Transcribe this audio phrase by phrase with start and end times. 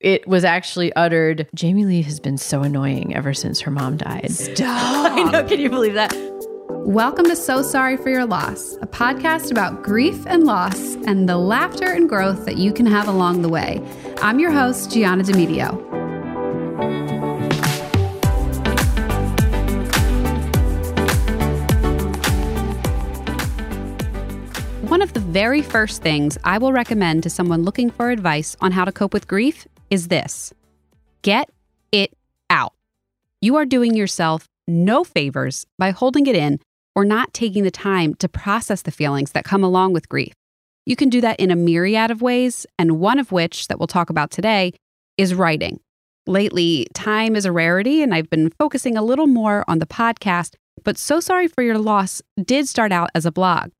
[0.00, 4.30] it was actually uttered Jamie Lee has been so annoying ever since her mom died.
[4.30, 4.58] Stop.
[5.12, 5.44] I know.
[5.44, 6.14] Can you believe that?
[6.68, 11.38] Welcome to So Sorry for Your Loss, a podcast about grief and loss and the
[11.38, 13.80] laughter and growth that you can have along the way.
[14.20, 15.72] I'm your host, Gianna Demedio.
[24.90, 28.72] One of the very first things I will recommend to someone looking for advice on
[28.72, 30.52] how to cope with grief is this
[31.22, 31.50] get
[31.92, 32.16] it
[32.50, 32.72] out.
[33.40, 36.58] You are doing yourself no favors by holding it in
[36.94, 40.32] or not taking the time to process the feelings that come along with grief.
[40.86, 43.88] You can do that in a myriad of ways, and one of which that we'll
[43.88, 44.72] talk about today
[45.18, 45.80] is writing.
[46.26, 50.54] Lately, time is a rarity, and I've been focusing a little more on the podcast,
[50.84, 53.70] but So Sorry for Your Loss did start out as a blog.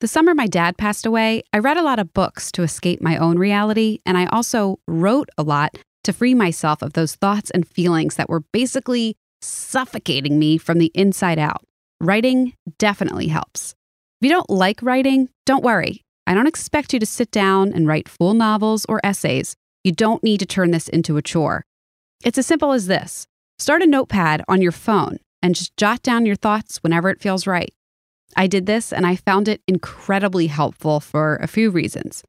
[0.00, 3.16] The summer my dad passed away, I read a lot of books to escape my
[3.16, 7.66] own reality, and I also wrote a lot to free myself of those thoughts and
[7.66, 11.64] feelings that were basically suffocating me from the inside out.
[11.98, 13.74] Writing definitely helps.
[14.20, 16.02] If you don't like writing, don't worry.
[16.26, 19.56] I don't expect you to sit down and write full novels or essays.
[19.82, 21.64] You don't need to turn this into a chore.
[22.22, 23.26] It's as simple as this
[23.58, 27.46] start a notepad on your phone and just jot down your thoughts whenever it feels
[27.46, 27.72] right.
[28.34, 32.22] I did this and I found it incredibly helpful for a few reasons.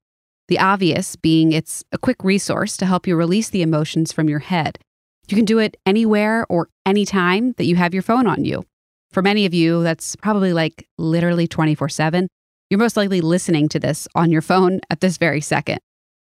[0.47, 4.39] The obvious being it's a quick resource to help you release the emotions from your
[4.39, 4.79] head.
[5.27, 8.63] You can do it anywhere or anytime that you have your phone on you.
[9.11, 12.27] For many of you, that's probably like literally 24 7.
[12.69, 15.79] You're most likely listening to this on your phone at this very second.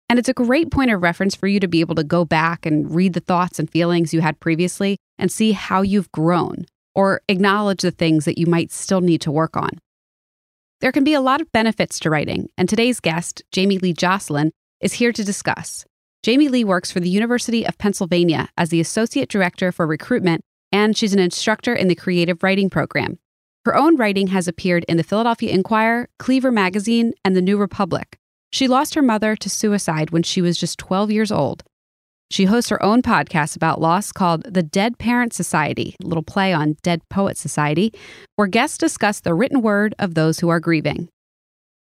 [0.09, 2.65] And it's a great point of reference for you to be able to go back
[2.65, 6.65] and read the thoughts and feelings you had previously and see how you've grown
[6.97, 9.69] or acknowledge the things that you might still need to work on.
[10.81, 14.49] There can be a lot of benefits to writing, and today's guest, Jamie Lee Josselyn,
[14.81, 15.85] is here to discuss.
[16.23, 20.97] Jamie Lee works for the University of Pennsylvania as the Associate Director for Recruitment, and
[20.97, 23.19] she's an instructor in the Creative Writing Program.
[23.63, 28.17] Her own writing has appeared in the Philadelphia Inquirer, Cleaver Magazine, and the New Republic.
[28.51, 31.63] She lost her mother to suicide when she was just 12 years old.
[32.29, 36.51] She hosts her own podcast about loss called The Dead Parent Society, a little play
[36.51, 37.93] on Dead Poet Society,
[38.35, 41.09] where guests discuss the written word of those who are grieving.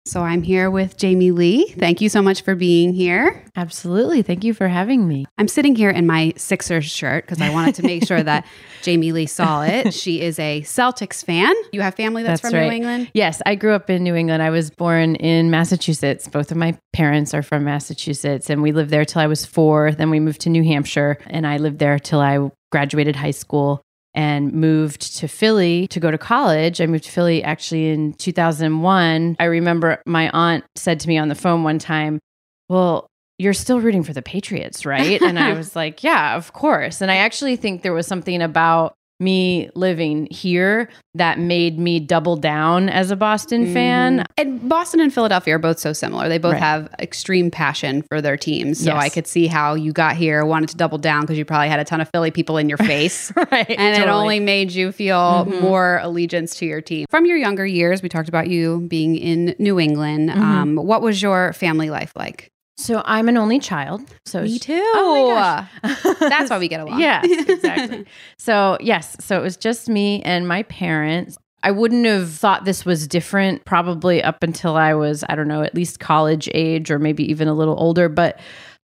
[0.06, 1.68] So I'm here with Jamie Lee.
[1.78, 3.46] Thank you so much for being here.
[3.56, 4.24] Absolutely.
[4.24, 5.26] Thank you for having me.
[5.38, 8.48] I'm sitting here in my Sixers shirt because I wanted to make sure that
[8.82, 9.94] Jamie Lee saw it.
[10.02, 11.54] She is a Celtics fan.
[11.72, 12.68] You have family that's, That's from right.
[12.68, 13.12] New England?
[13.14, 14.42] Yes, I grew up in New England.
[14.42, 16.28] I was born in Massachusetts.
[16.28, 19.92] Both of my parents are from Massachusetts, and we lived there till I was four.
[19.92, 23.84] Then we moved to New Hampshire, and I lived there till I graduated high school
[24.14, 26.82] and moved to Philly to go to college.
[26.82, 29.38] I moved to Philly actually in 2001.
[29.40, 32.20] I remember my aunt said to me on the phone one time,
[32.70, 33.08] Well,
[33.38, 35.22] you're still rooting for the Patriots, right?
[35.22, 37.02] And I was like, Yeah, of course.
[37.02, 42.36] And I actually think there was something about me living here that made me double
[42.36, 44.26] down as a Boston fan.
[44.38, 46.28] And Boston and Philadelphia are both so similar.
[46.28, 46.62] They both Right.
[46.62, 48.80] have extreme passion for their teams.
[48.80, 49.04] So Yes.
[49.04, 51.80] I could see how you got here, wanted to double down because you probably had
[51.80, 53.32] a ton of Philly people in your face.
[53.36, 53.70] right.
[53.70, 55.62] And it only made you feel Mhm.
[55.62, 57.06] more allegiance to your team.
[57.10, 60.30] From your younger years, we talked about you being in New England.
[60.30, 60.38] Mhm.
[60.38, 62.50] Um, what was your family life like?
[62.82, 64.02] So I'm an only child.
[64.26, 64.82] So Me too.
[64.96, 66.16] Oh my gosh.
[66.20, 67.00] That's why we get along.
[67.00, 68.06] yeah, exactly.
[68.38, 71.38] so, yes, so it was just me and my parents.
[71.64, 75.62] I wouldn't have thought this was different probably up until I was, I don't know,
[75.62, 78.10] at least college age or maybe even a little older.
[78.10, 78.40] But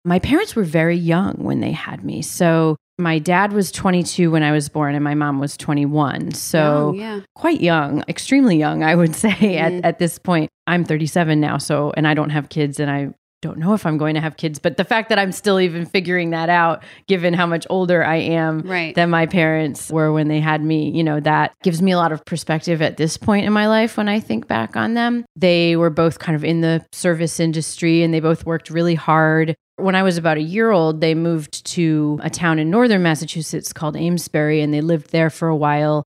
[0.07, 2.23] my parents were very young when they had me.
[2.23, 6.33] So, my dad was 22 when I was born and my mom was 21.
[6.33, 7.21] So, Young, yeah.
[7.35, 9.59] quite young, extremely young, I would say Mm.
[9.61, 10.51] at, at this point.
[10.67, 13.99] I'm 37 now, so, and I don't have kids and I don't know if I'm
[13.99, 17.35] going to have kids, but the fact that I'm still even figuring that out, given
[17.35, 18.95] how much older I am Right.
[18.95, 22.13] than my parents were when they had me, you know, that gives me a lot
[22.13, 25.25] of perspective at this point in my life when I think back on them.
[25.37, 29.55] They were both kind of in the service industry and they both worked really hard.
[29.77, 33.73] When I was about a year old, they moved to a town in northern Massachusetts
[33.73, 36.05] called Amesbury and they lived there for a while.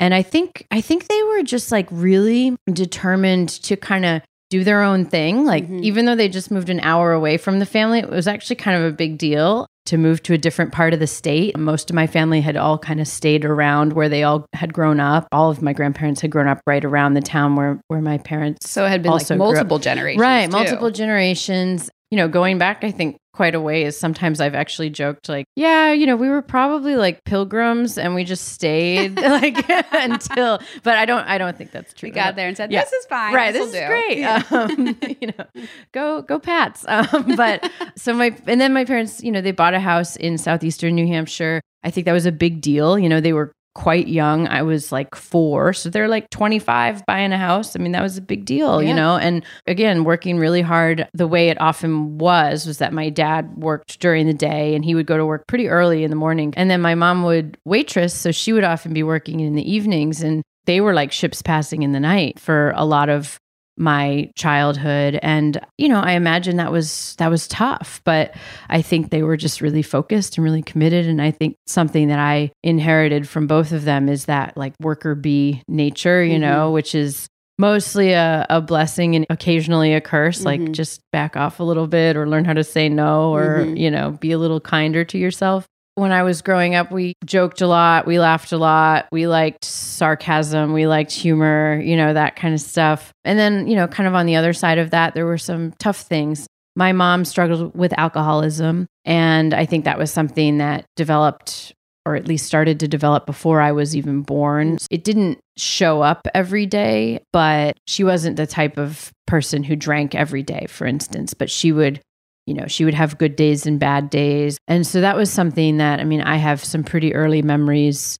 [0.00, 4.64] And I think I think they were just like really determined to kind of do
[4.64, 5.44] their own thing.
[5.44, 5.82] Like Mhm.
[5.82, 8.76] even though they just moved an hour away from the family, it was actually kind
[8.82, 11.56] of a big deal to move to a different part of the state.
[11.58, 15.00] Most of my family had all kind of stayed around where they all had grown
[15.00, 15.26] up.
[15.32, 18.70] All of my grandparents had grown up right around the town where where my parents
[18.70, 19.38] So it had been like also up.
[19.38, 20.20] multiple generations.
[20.20, 20.56] right too.
[20.56, 23.96] multiple generations you know going back i think quite a ways.
[23.96, 28.24] Sometimes I've actually joked like, yeah, you know, we were probably like pilgrims and we
[28.24, 32.08] just stayed like until but I don't I don't think that's true.
[32.08, 32.82] We got there and said, Yeah.
[32.82, 33.32] "This is fine.
[33.32, 34.18] Right, this this'll is do." great.
[34.18, 34.42] Yeah.
[34.58, 35.62] Um, you know,
[35.92, 36.84] go go Pats.
[36.88, 40.36] Um, but so my and then my parents, you know, they bought a house in
[40.36, 41.60] southeastern New Hampshire.
[41.84, 42.98] I think that was a big deal.
[42.98, 44.48] You know, they were quite young.
[44.48, 47.76] I was like four, so they're like twenty five buying a house.
[47.76, 48.82] I mean, that was a big deal.
[48.82, 48.88] Yeah.
[48.88, 51.08] You know, and again, working really hard.
[51.14, 54.94] The way it often was was that my dad worked during the day and he
[54.94, 58.14] would go to work pretty early in the morning, and then my mom would waitress,
[58.14, 60.42] so she would often be working in the evenings and.
[60.66, 63.40] They were like ships passing in the night for a lot of
[63.78, 68.34] my childhood and you know i imagine that was that was tough but
[68.68, 72.18] i think they were just really focused and really committed and i think something that
[72.18, 76.94] i inherited from both of them is that like worker bee nature you know which
[76.94, 77.28] is
[77.60, 80.72] mostly a, a blessing and occasionally a curse like Mhm.
[80.72, 83.78] just back off a little bit or learn how to say no or Mhm.
[83.78, 85.66] you know be a little kinder to yourself
[85.98, 89.64] when I was growing up, we joked a lot, we laughed a lot, we liked
[89.64, 93.12] sarcasm, we liked humor, you know, that kind of stuff.
[93.24, 95.72] And then, you know, kind of on the other side of that, there were some
[95.78, 96.46] tough things.
[96.76, 101.74] My mom struggled with alcoholism, and I think that was something that developed
[102.06, 104.78] or at least started to develop before I was even born.
[104.90, 110.14] It didn't show up every day, but she wasn't the type of person who drank
[110.14, 112.00] every day, for instance, but she would
[112.48, 114.56] you know, she would have good days and bad days.
[114.66, 118.16] And so that was something that, I mean, I have some pretty early memories.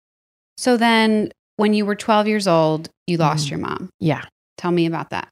[0.58, 3.50] So then, when you were 12 years old, you lost Mhm.
[3.50, 3.88] your mom.
[4.00, 4.22] Yeah.
[4.58, 5.28] Tell me about that,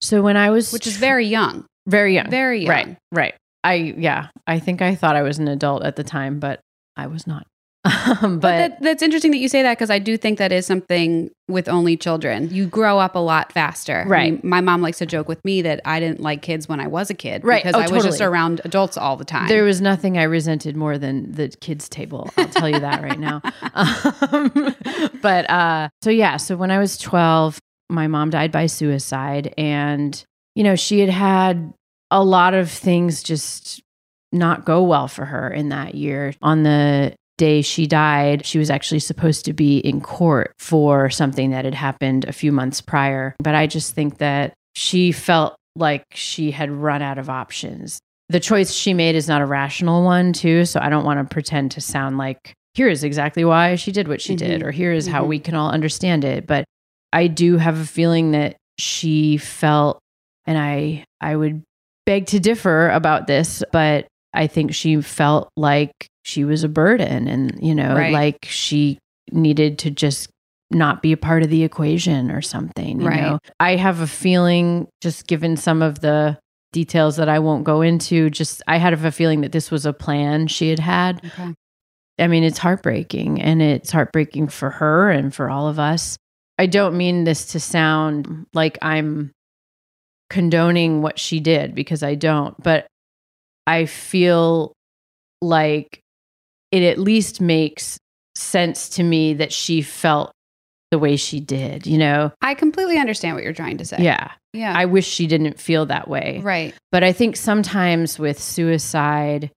[0.00, 1.64] So when I was, which is very young.
[1.86, 2.28] very young.
[2.30, 2.68] Very young.
[2.70, 2.96] Right.
[3.12, 3.34] Right.
[3.62, 6.60] I, yeah, I think I thought I was an adult at the time, but
[6.96, 7.46] I was not.
[7.84, 10.52] Um, But, but that, that's interesting that you say that because I do think that
[10.52, 12.48] is something with only children.
[12.50, 14.04] You grow up a lot faster.
[14.06, 14.32] I Right.
[14.32, 16.86] mean, my mom likes to joke with me that I didn't like kids when I
[16.86, 17.62] was a kid Right.
[17.62, 19.48] because Oh, I was just around adults all the time.
[19.48, 22.30] there was nothing I resented more than the kids' table.
[22.38, 23.42] I'll tell you that right now.
[24.32, 24.74] Um,
[25.22, 27.58] but uh, so yeah, so when I was 12,
[27.90, 29.52] my mom died by suicide.
[29.58, 30.22] And,
[30.54, 31.72] you know, she had had
[32.10, 33.82] a lot of things just
[34.32, 36.34] not go well for her in that year.
[36.42, 41.50] On the day she died, she was actually supposed to be in court for something
[41.50, 43.34] that had happened a few months prior.
[43.38, 47.98] But I just think that she felt like she had run out of options.
[48.28, 50.64] The choice she made is not a rational one, too.
[50.64, 54.08] So I don't want to pretend to sound like, here is exactly why she did
[54.08, 54.64] what she did, Mhm.
[54.64, 55.28] or here is how Mhm.
[55.28, 56.46] we can all understand it.
[56.46, 56.64] But
[57.12, 59.98] I do have a feeling that she felt,
[60.46, 61.62] and I, I would
[62.06, 65.92] beg to differ about this, but I think she felt like
[66.24, 68.12] she was a burden and, you know, Right.
[68.12, 68.98] like she
[69.30, 70.28] needed to just
[70.70, 73.00] not be a part of the equation or something.
[73.00, 73.20] You Right.
[73.20, 73.38] know?
[73.60, 76.38] I have a feeling, just given some of the
[76.72, 79.92] details that I won't go into, just I had a feeling that this was a
[79.92, 81.24] plan she had had.
[81.24, 81.54] okay.
[82.18, 86.16] I mean, it's heartbreaking and it's heartbreaking for her and for all of us.
[86.58, 89.30] I don't mean this to sound like I'm
[90.30, 92.86] condoning what she did because I don't, but
[93.66, 94.72] I feel
[95.42, 96.00] like
[96.74, 97.98] it at least makes
[98.34, 100.32] sense to me that she felt
[100.90, 102.32] the way she did, you know?
[102.42, 103.98] I completely understand what you're trying to say.
[104.00, 104.32] Yeah.
[104.52, 104.72] Yeah.
[104.76, 106.40] I wish she didn't feel that way.
[106.42, 106.74] right.
[106.90, 109.50] But I think sometimes with suicide,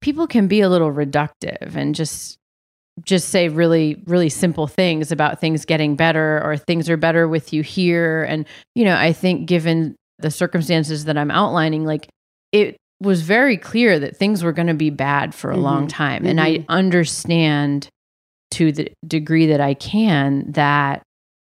[0.00, 2.36] people can be a little reductive and just
[3.04, 7.52] just say really really simple things about things getting better or things are better with
[7.52, 12.08] you here and you know, I think given the circumstances that I'm outlining like
[12.52, 15.90] it was very clear that things were going to be bad for a long Mhm.
[15.90, 16.64] time and I Mhm.
[16.68, 17.88] understand
[18.52, 21.02] to the degree that I can that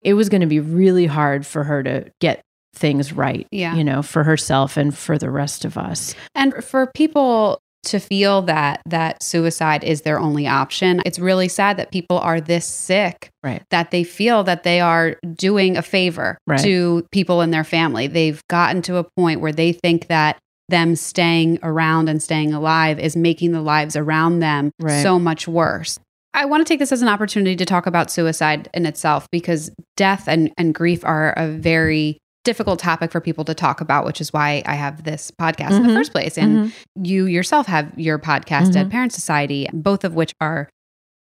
[0.02, 2.40] it was going to be really hard for her to get
[2.74, 3.74] things right Yeah.
[3.74, 6.14] you know, for herself and for the rest of us.
[6.34, 11.76] And for people to feel that that suicide is their only option, it's really sad
[11.76, 13.62] that people are this sick Right.
[13.70, 16.60] that they feel that they are doing a favor Right.
[16.60, 18.06] to people in their family.
[18.06, 20.38] They've gotten to a point where they think that
[20.72, 25.02] them staying around and staying alive is making the lives around them Right.
[25.02, 26.00] so much worse.
[26.34, 29.70] I want to take this as an opportunity to talk about suicide in itself because
[29.96, 34.20] death and, and grief are a very difficult topic for people to talk about, which
[34.20, 35.94] is why I have this podcast in the Mhm.
[35.94, 36.36] first place.
[36.36, 36.72] And Mhm.
[37.06, 38.90] you yourself have your podcast at Mhm.
[38.90, 40.68] Parent Society, both of which are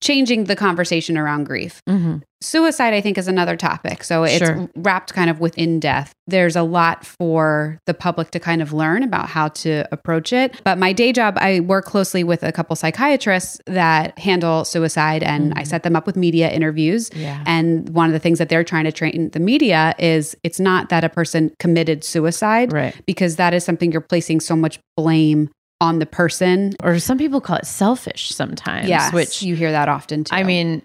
[0.05, 1.81] changing the conversation around grief.
[1.89, 2.21] Mhm.
[2.43, 4.05] Suicide, I think, is another topic.
[4.05, 4.69] So it's Sure.
[4.77, 6.13] wrapped kind of within death.
[6.27, 10.61] There's a lot for the public to kind of learn about how to approach it.
[10.63, 15.55] But my day job, I work closely with a couple psychiatrists that handle suicide, and
[15.57, 15.67] I Mhm.
[15.69, 17.11] set them up with media interviews.
[17.17, 17.43] Yeah.
[17.47, 20.91] And one of the things that they're trying to train the media is it's not
[20.91, 22.95] that a person committed suicide right.
[23.07, 25.49] because that is something you're placing so much blame
[25.85, 26.75] on the person.
[26.83, 28.89] Or some people call it selfish sometimes.
[28.89, 30.35] Yes, Which you hear that often too.
[30.35, 30.83] I mean,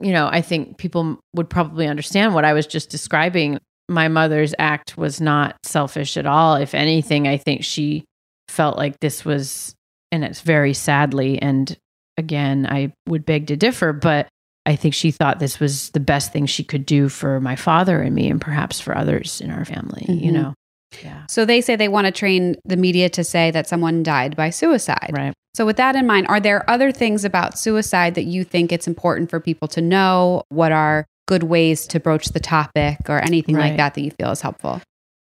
[0.00, 3.58] you know, I think people would probably understand what I was just describing.
[3.88, 6.56] My mother's act was not selfish at all.
[6.56, 8.04] If anything, I think she
[8.48, 9.74] felt like this was,
[10.10, 11.76] and it's very sadly, and
[12.16, 14.28] again, I would beg to differ, but
[14.66, 18.00] I think she thought this was the best thing she could do for my father
[18.02, 20.34] and me, and perhaps for others in our family, you Mhm.
[20.34, 20.54] know?
[21.02, 21.26] Yeah.
[21.26, 24.50] so they say they want to train the media to say that someone died by
[24.50, 25.10] suicide.
[25.12, 25.32] Right.
[25.54, 28.86] So, with that in mind, are there other things about suicide that you think it's
[28.86, 30.44] important for people to know?
[30.48, 34.30] What are good ways to broach the topic or anything like that that you feel
[34.30, 34.80] is helpful?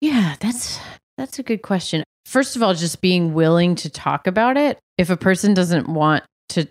[0.01, 0.79] Yeah, that's
[1.17, 2.03] that's a good question.
[2.27, 4.79] First of all, just being willing to talk about it.
[4.97, 6.69] If a person doesn't want to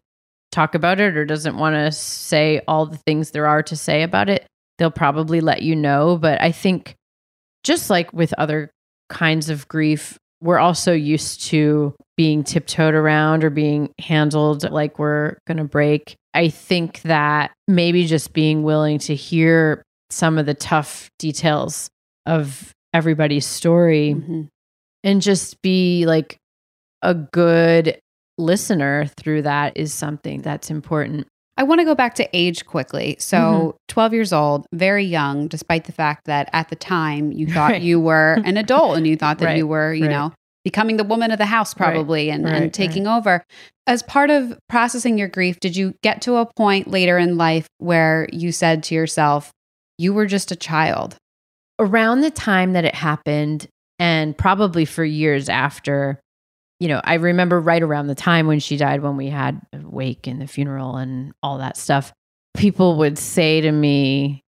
[0.52, 4.04] talk about it or doesn't want to say all the things there are to say
[4.04, 4.46] about it,
[4.78, 6.96] they'll probably let you know, but I think
[7.64, 8.72] just like with other
[9.10, 15.38] kinds of grief, we're also used to being tiptoed around or being handled like we're
[15.48, 16.16] going to break.
[16.34, 21.90] I think that maybe just being willing to hear some of the tough details
[22.26, 24.48] of everybody's story Mhm.
[25.04, 26.38] and just be like
[27.02, 28.00] a good
[28.38, 31.28] listener through that is something that's important.
[31.58, 33.16] I want to go back to age quickly.
[33.20, 33.78] So, Mm-hmm.
[33.88, 37.82] 12 years old, very young, despite the fact that at the time you thought Right.
[37.82, 40.12] you were an adult and you thought that Right, you were, you right.
[40.12, 40.34] know,
[40.64, 43.44] becoming the woman of the house probably and, and taking over.
[43.88, 47.68] As part of processing your grief, did you get to a point later in life
[47.80, 49.52] where you said to yourself,
[49.98, 51.16] you were just a child?
[51.80, 56.20] Around the time that it happened, and probably for years after,
[56.80, 59.80] you know, I remember right around the time when she died, when we had a
[59.84, 62.14] wake and the funeral and all that stuff,
[62.56, 64.44] people would say to me,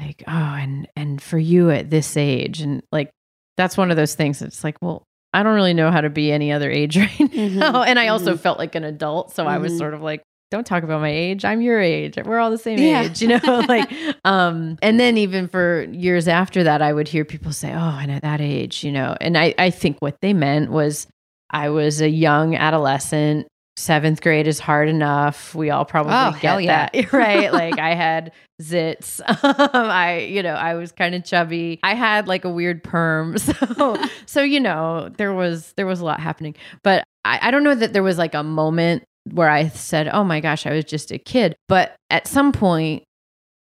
[0.00, 3.10] like, oh, and and for you at this age, and like
[3.56, 6.32] that's one of those things that's like, well, I don't really know how to be
[6.32, 7.82] any other age right Mhm, now.
[7.82, 8.40] And I also mhm.
[8.40, 9.32] felt like an adult.
[9.32, 9.78] So I was Mhm.
[9.78, 11.44] sort of like, don't talk about my age.
[11.44, 12.16] I'm your age.
[12.24, 13.04] We're all the same Yeah.
[13.04, 13.40] age, you know?
[13.68, 13.90] like,
[14.24, 18.10] um, and then even for years after that, I would hear people say, Oh, and
[18.10, 21.06] at that age, you know, and I, I think what they meant was
[21.52, 23.46] I was a young adolescent.
[23.76, 25.54] Seventh grade is hard enough.
[25.54, 26.88] We all probably Oh, get yeah.
[26.92, 27.50] that, right?
[27.52, 29.20] like I had zits.
[29.74, 31.80] Um, I, you know, I was kind of chubby.
[31.82, 33.36] I had like a weird perm.
[33.38, 36.54] So, so you know, there was there was a lot happening.
[36.84, 40.22] But I, I don't know that there was like a moment where I said, "Oh
[40.24, 43.04] my gosh, I was just a kid." But at some point,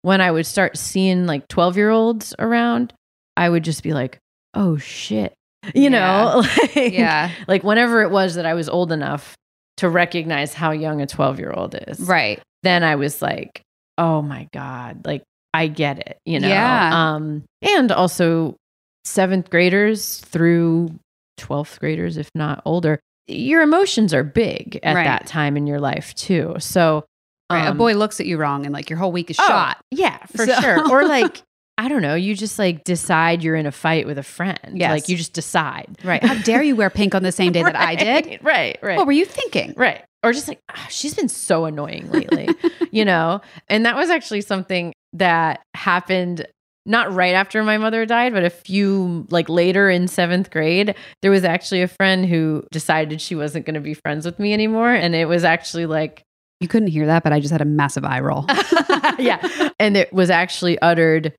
[0.02, 2.92] when I would start seeing like twelve year olds around,
[3.36, 4.18] I would just be like,
[4.54, 5.32] "Oh shit,"
[5.74, 6.42] you know,
[6.76, 7.30] like, Yeah.
[7.48, 9.34] like whenever it was that I was old enough
[9.78, 12.40] to recognize how young a twelve year old is, Right.
[12.62, 13.62] then I was like,
[13.98, 15.22] oh my God, like
[15.54, 16.48] I get it, you know?
[16.48, 17.14] Yeah.
[17.14, 18.56] Um, and also
[19.04, 20.98] seventh graders through
[21.38, 25.04] 12th graders, if not older, your emotions are big at Right.
[25.04, 26.56] that time in your life too.
[26.58, 27.04] So,
[27.50, 27.66] Right.
[27.66, 29.78] a um, boy looks at you wrong and like your whole week is oh, shot.
[29.90, 30.88] Yeah, for So- sure.
[30.90, 31.42] Or like,
[31.80, 34.58] I don't know, you just like decide you're in a fight with a friend.
[34.74, 34.90] Yes.
[34.90, 35.96] Like you just decide.
[36.04, 36.22] Right.
[36.22, 38.26] How dare you wear pink on the same day that I did?
[38.42, 38.98] Right, Right, right.
[38.98, 39.72] What were you thinking?
[39.78, 40.04] Right.
[40.22, 42.50] Or just like, "Ah, she's been so annoying lately,
[42.90, 43.40] you know?
[43.68, 46.46] And that was actually something that happened
[46.84, 50.94] not right after my mother died, but a few like later in seventh grade.
[51.22, 54.52] There was actually a friend who decided she wasn't going to be friends with me
[54.52, 54.92] anymore.
[54.92, 56.22] And it was actually like,
[56.60, 58.44] You couldn't hear that, but I just had a massive eye roll.
[59.18, 59.70] yeah.
[59.78, 61.32] And it was actually uttered,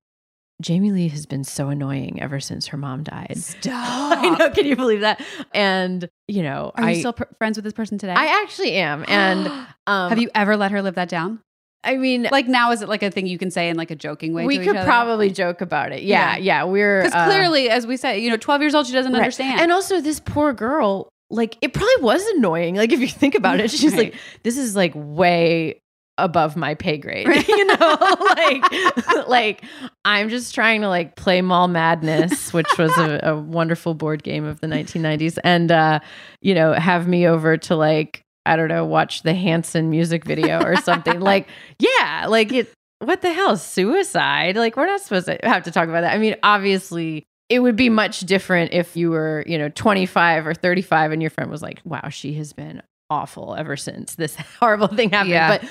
[0.62, 3.38] Jamie Lee has been so annoying ever since her mom died.
[3.38, 3.64] Stop.
[4.18, 4.50] I know.
[4.52, 5.22] Can you believe that?
[5.54, 8.14] And, you know, Are I, you still pr- friends with this person today?
[8.14, 9.04] I actually am.
[9.08, 9.48] And,
[9.88, 11.40] um, have you ever let her live that down?
[11.84, 13.96] I mean, Like now, is it like a thing you can say in like a
[13.96, 14.46] joking way?
[14.46, 16.04] we to could probably joke about it.
[16.04, 18.94] Yeah, yeah, we're because uh, clearly, as we said, you know, twelve years old, she
[18.94, 19.18] doesn't right.
[19.20, 19.60] understand.
[19.60, 22.76] And also, this poor girl, like, it probably was annoying.
[22.76, 24.14] Like, if you think about it, she's Right.
[24.14, 25.82] like, "This is like way
[26.24, 27.98] above my pay grade," you know.
[28.36, 29.64] like, like
[30.06, 34.46] I'm just trying to like play Mall Madness, which was a, a wonderful board game
[34.46, 36.00] of the 1990s, and uh,
[36.42, 38.22] you know, have me over to like.
[38.44, 41.20] I don't know, watch the Hanson music video or something.
[41.32, 41.48] like,
[41.78, 45.88] yeah, like it, what the hell suicide like we're not supposed to have to talk
[45.90, 49.70] about that i mean obviously it would be much different if you were you know
[49.70, 54.16] 25 or 35 and your friend was like wow she has been awful ever since
[54.16, 55.58] this horrible thing happened Yeah.
[55.60, 55.70] but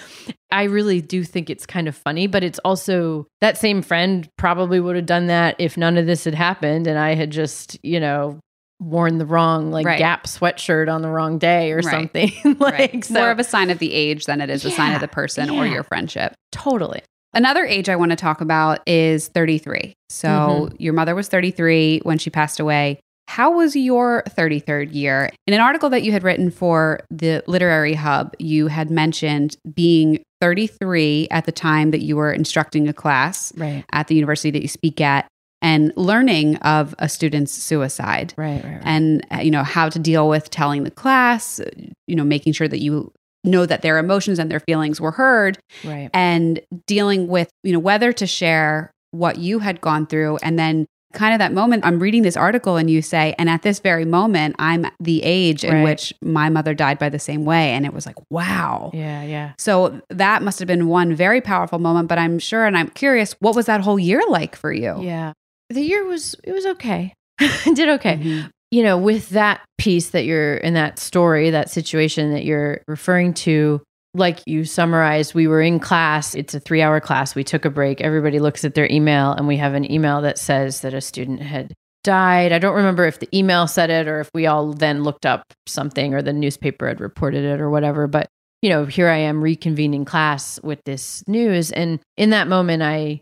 [0.52, 4.80] i really do think it's kind of funny but it's also that same friend probably
[4.80, 8.00] would have done that if none of this had happened and i had just you
[8.00, 8.38] know
[8.80, 9.99] worn the wrong like Right.
[9.99, 11.85] gap sweatshirt on the wrong day or Right.
[11.85, 13.04] something like right.
[13.04, 15.09] so more of a sign of the age than it is a sign of the
[15.09, 16.33] person or your friendship.
[16.52, 17.02] totally
[17.33, 19.92] Another age I want to talk about is 33.
[20.09, 20.28] So
[20.73, 20.75] Mhm.
[20.80, 22.99] your mother was 33 when she passed away.
[23.31, 25.31] How was your 33rd year?
[25.47, 30.21] In an article that you had written for the Literary Hub, you had mentioned being
[30.41, 33.85] 33 at the time that you were instructing a class Right.
[33.93, 35.29] at the university that you speak at
[35.63, 38.65] and learning of a student's suicide Right.
[38.65, 38.73] Right.
[38.73, 38.83] right.
[38.85, 41.61] and uh, you know how to deal with telling the class,
[42.09, 43.13] you know making sure that you
[43.45, 46.11] know that their emotions and their feelings were heard right.
[46.13, 50.87] and dealing with you know whether to share what you had gone through and then
[51.12, 54.05] kind of that moment i'm reading this article and you say and at this very
[54.05, 55.83] moment i'm the age in Right.
[55.85, 59.23] which my mother died by the same way and it was like wow Yeah.
[59.25, 59.52] Yeah.
[59.59, 63.35] so that must have been one very powerful moment but i'm sure and i'm curious
[63.40, 65.33] what was that whole year like for you Yeah.
[65.71, 67.14] The year was it was okay.
[67.75, 68.17] Did okay.
[68.17, 68.50] Mhm.
[68.73, 73.35] You know, with that piece that you're in that story, that situation that you're referring
[73.35, 73.81] to,
[74.14, 76.35] like you summarized, we were in class.
[76.35, 77.35] It's a three hour class.
[77.35, 78.00] We took a break.
[78.00, 81.43] Everybody looks at their email, and we have an email that says that a student
[81.43, 82.52] had died.
[82.52, 85.52] I don't remember if the email said it or if we all then looked up
[85.67, 88.07] something or the newspaper had reported it or whatever.
[88.07, 88.29] But,
[88.62, 91.71] you know, here I am reconvening class with this news.
[91.71, 93.21] And in that moment, I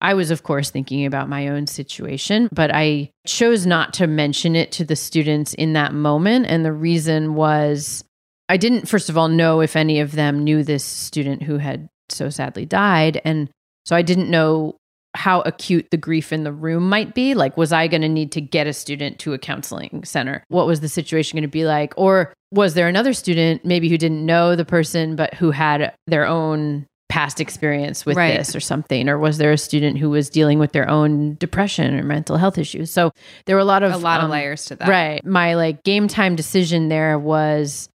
[0.00, 4.54] I was, of course, thinking about my own situation, but I chose not to mention
[4.54, 6.44] it to the students in that moment.
[6.46, 8.04] And the reason was
[8.48, 11.88] I didn't, first of all, know if any of them knew this student who had
[12.10, 13.20] so sadly died.
[13.24, 13.48] And
[13.86, 14.76] so I didn't know
[15.16, 17.34] how acute the grief in the room might be.
[17.34, 20.44] Like, was I going to need to get a student to a counseling center?
[20.48, 21.94] What was the situation going to be like?
[21.96, 26.26] Or was there another student, maybe who didn't know the person, but who had their
[26.26, 28.36] own past experience with Right.
[28.36, 29.08] this or something?
[29.08, 32.58] Or was there a student who was dealing with their own depression or mental health
[32.58, 32.90] issues?
[32.90, 33.12] So
[33.46, 35.24] there were a lot of a lot of um, layers to that Right.
[35.24, 37.88] My like game time decision there was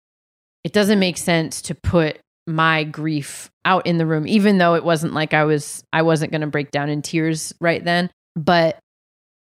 [0.67, 2.19] it doesn't make sense to put
[2.49, 6.33] my grief out in the room even though it wasn't like I was I wasn't
[6.33, 8.79] going to break down in tears right then, but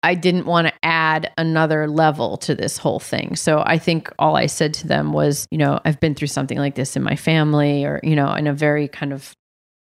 [0.04, 3.36] I didn't want to add another level to this whole thing.
[3.38, 6.58] So I think all I said to them was, you know, I've been through something
[6.60, 9.34] like this in my family or, you know, in a very kind of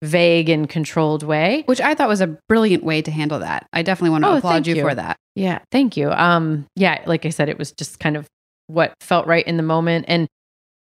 [0.02, 1.64] vague and controlled way.
[1.66, 3.68] which I thought was a brilliant way to handle that.
[3.74, 4.82] I definitely want to Oh, applaud you, you.
[4.82, 5.18] for that.
[5.36, 6.10] Yeah, thank you.
[6.12, 8.26] Um yeah, like I said it was just kind of
[8.68, 10.28] what felt right in the moment and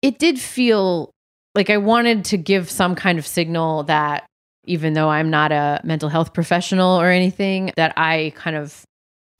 [0.02, 1.10] it did feel
[1.54, 4.26] like I wanted to give some kind of signal that
[4.64, 8.84] even though I'm not a mental health professional or anything that I kind of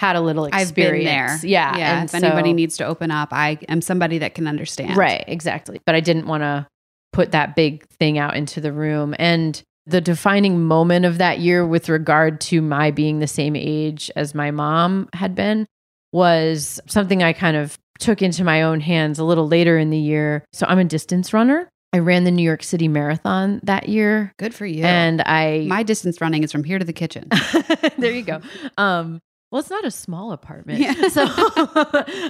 [0.01, 0.71] had a little experience.
[0.71, 1.39] I've been there.
[1.43, 1.77] Yeah.
[1.77, 2.01] yeah.
[2.01, 4.97] and If anybody needs to open up, I am somebody that can understand.
[4.97, 5.79] Right, exactly.
[5.85, 6.67] But I didn't want to
[7.13, 9.15] put that big thing out into the room.
[9.19, 14.11] And the defining moment of that year with regard to my being the same age
[14.17, 15.67] as my mom had been
[16.13, 19.99] was something I kind of took into my own hands a little later in the
[19.99, 20.45] year.
[20.53, 21.69] So I'm a distance runner.
[21.93, 24.33] I ran the New York City Marathon that year.
[24.39, 24.85] Good for you.
[24.85, 27.29] And I my distance running is from here to the kitchen.
[27.99, 28.41] there you go.
[28.79, 29.21] Um,
[29.51, 30.81] well, it's not a small apartment.
[30.81, 30.95] Yeah.
[31.11, 31.27] So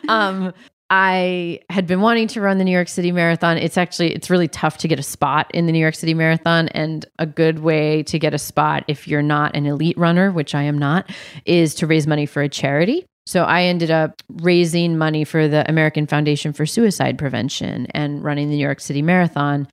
[0.08, 0.54] um,
[0.88, 3.58] I had been wanting to run the New York City Marathon.
[3.58, 6.68] It's actually it's really tough to get a spot in the New York City Marathon,
[6.68, 10.54] and a good way to get a spot if you're not an elite runner, which
[10.54, 11.10] I am not,
[11.44, 13.06] is to raise money for a charity.
[13.26, 18.48] So I ended up raising money for the American Foundation for Suicide Prevention and running
[18.48, 19.68] the New York City Marathon.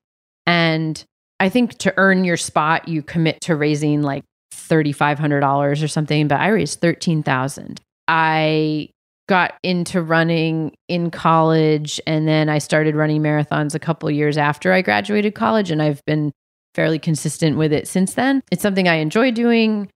[0.46, 1.04] And
[1.40, 6.40] I think to earn your spot, you commit to raising like $3,500 or something, but
[6.40, 7.80] I raised 13,000.
[8.08, 8.90] I
[9.28, 14.72] got into running in college and then I started running marathons a couple years after
[14.72, 16.32] I graduated college and I've been
[16.76, 18.42] fairly consistent with it since then.
[18.52, 19.90] It's something I enjoy doing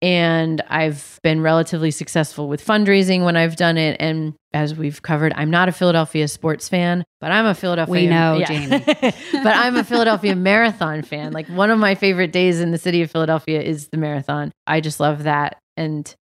[0.00, 5.32] and I've been relatively successful with fundraising when I've done it and as we've covered,
[5.36, 8.82] I'm not a Philadelphia sports fan, but I'm a Philadelphia We know, Jamie.
[8.86, 11.32] but I'm a Philadelphia marathon fan.
[11.32, 14.52] Like one of my favorite days in the city of Philadelphia is the marathon.
[14.66, 15.58] I just love that.
[15.76, 16.14] And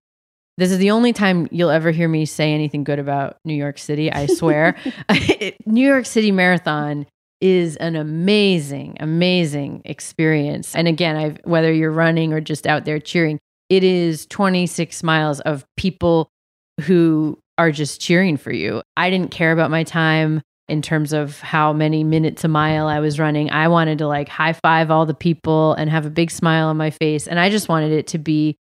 [0.58, 3.78] this is the only time you'll ever hear me say anything good about New York
[3.78, 4.76] City, I swear.
[5.66, 7.06] New York City Marathon
[7.40, 10.76] is an amazing, amazing experience.
[10.76, 15.40] And again, I've, whether you're running or just out there cheering, it is 26 miles
[15.42, 16.30] of people
[16.82, 18.82] who are just cheering for you.
[18.96, 23.00] I didn't care about my time in terms of how many minutes a mile I
[23.00, 23.50] was running.
[23.50, 26.78] I wanted to like high five all the people and have a big smile on
[26.78, 27.28] my face.
[27.28, 28.58] And I just wanted it to be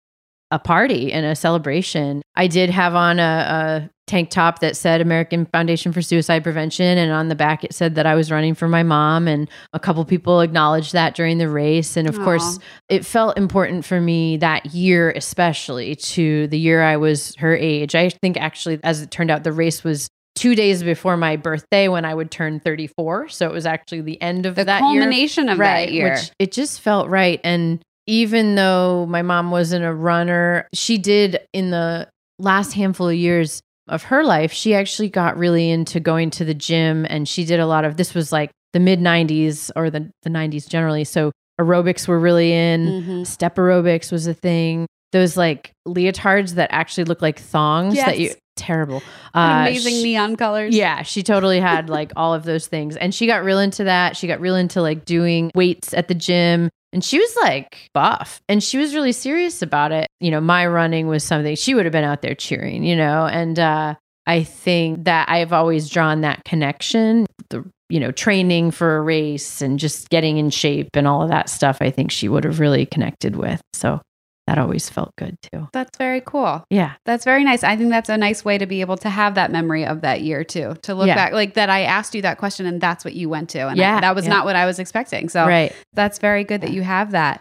[0.50, 2.22] a party and a celebration.
[2.37, 6.98] I did have on a, a tank top that said American Foundation for Suicide Prevention.
[6.98, 9.26] And on the back, it said that I was running for my mom.
[9.26, 11.96] And a couple people acknowledged that during the race.
[11.96, 12.24] And of Aw.
[12.24, 17.56] course, it felt important for me that year, especially to the year I was her
[17.56, 17.94] age.
[17.94, 21.88] I think actually, as it turned out, the race was two days before my birthday
[21.88, 23.30] when I would turn 34.
[23.30, 26.12] So it was actually the end of the that year culmination of right, that year.
[26.12, 27.40] Which it just felt right.
[27.42, 33.14] And even though my mom wasn't a runner, she did in the last handful of
[33.14, 37.44] years of her life, she actually got really into going to the gym and she
[37.44, 41.04] did a lot of this was like the mid 90s or the, the 90s generally.
[41.04, 43.26] So aerobics were really in, Mhm.
[43.26, 44.86] step aerobics was a thing.
[45.12, 49.02] Those like leotards that actually look like thongs that you terrible.
[49.34, 50.74] Uh, Amazing sh- neon colors.
[50.74, 52.96] yeah, she totally had like all of those things.
[52.96, 54.16] And she got real into that.
[54.16, 56.68] She got real into like doing weights at the gym.
[56.96, 60.09] And she was like buff and she was really serious about it.
[60.18, 63.26] You know, my running was something she would have been out there cheering, you know,
[63.26, 68.96] and uh, I think that I've always drawn that connection, the, you know, training for
[68.96, 71.76] a race and just getting in shape and all of that stuff.
[71.82, 73.61] I think she would have really connected with.
[73.74, 74.00] So
[74.46, 75.68] that always felt good too.
[75.72, 76.64] That's very cool.
[76.70, 76.92] Yeah.
[77.04, 77.64] That's very nice.
[77.64, 80.20] I think that's a nice way to be able to have that memory of that
[80.22, 80.74] year too.
[80.82, 81.16] To look Yeah.
[81.16, 83.80] back, like that, I asked you that question, and that's what you went to, and
[83.80, 84.30] I- Yeah, that was yeah.
[84.30, 85.28] not what I was expecting.
[85.28, 85.72] So Right.
[85.94, 87.40] that's very good that you have that.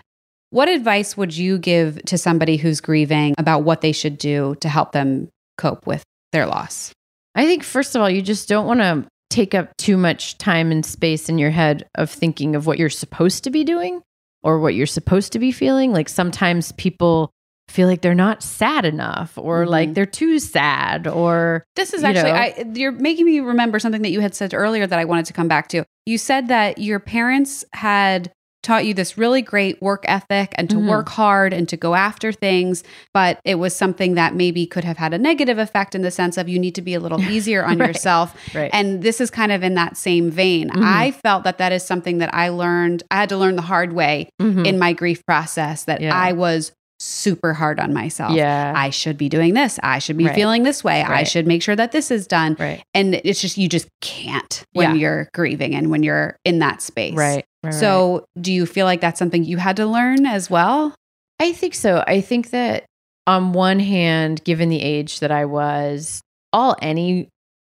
[0.50, 4.70] What advice would you give to somebody who's grieving about what they should do to
[4.70, 6.92] help them cope with their loss?
[7.36, 10.72] I think first of all, you just don't want to take up too much time
[10.72, 14.02] and space in your head of thinking of what you're supposed to be doing
[14.46, 15.92] or what you're supposed to be feeling.
[15.92, 17.32] Like sometimes people
[17.68, 19.70] feel like they're not sad enough or Mhm.
[19.70, 22.38] like they're too sad or This is actually, know?
[22.38, 25.34] I, you're making me remember something that you had said earlier that I wanted to
[25.34, 25.84] come back to.
[26.06, 28.32] You said that your parents had
[28.66, 30.90] taught you this really great work ethic and to Mhm.
[30.90, 34.98] work hard and to go after things, but it was something that maybe could have
[34.98, 37.64] had a negative effect in the sense of you need to be a little easier
[37.64, 37.88] on Right.
[37.90, 38.36] yourself.
[38.56, 38.72] right.
[38.74, 40.70] And this is kind of in that same vein.
[40.70, 40.84] Mhm.
[40.84, 43.94] I felt that that is something that I learned, I had to learn the hard
[43.94, 44.66] way Mhm.
[44.66, 46.16] in my grief process that Yeah.
[46.16, 48.32] I was super hard on myself.
[48.34, 48.72] yeah.
[48.76, 49.78] I should be doing this.
[49.84, 50.34] I should be Right.
[50.34, 51.04] feeling this way.
[51.04, 52.56] I should make sure that this is done.
[52.58, 52.82] right.
[52.94, 54.96] And it's just, you just can't when Yeah.
[54.96, 57.14] you're grieving and when you're in that space.
[57.14, 57.44] Right.
[57.66, 57.72] Right.
[57.74, 57.80] right.
[57.80, 60.96] So, do you feel like that's something you had to learn as well?
[61.40, 62.04] I think so.
[62.08, 62.86] I think that
[63.28, 66.22] on one hand, given the age that I was,
[66.54, 67.28] all anyone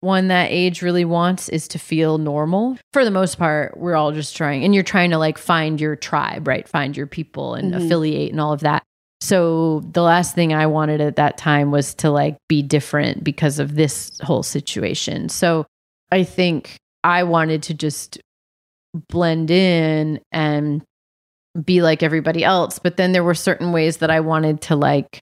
[0.03, 2.77] that age really wants is to feel normal.
[2.93, 5.95] For the most part, we're all just trying, and you're trying to like find your
[5.95, 6.67] tribe, right?
[6.67, 7.85] Find your people and Mhm.
[7.85, 8.83] affiliate and all of that.
[9.21, 13.59] So the last thing I wanted at that time was to like be different because
[13.59, 15.27] of this whole situation.
[15.27, 15.65] So
[16.11, 18.19] I think I wanted to just
[19.09, 20.83] blend in and
[21.63, 22.79] be like everybody else.
[22.79, 25.19] But then there were certain ways that I wanted to like